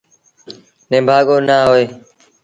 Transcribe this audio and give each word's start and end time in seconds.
نڀآڳو 0.89 1.35
نا 1.47 1.57
هوئي۔ 1.67 1.85